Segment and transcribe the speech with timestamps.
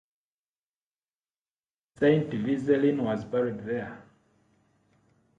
[1.99, 4.03] Saint Vizelin was buried there.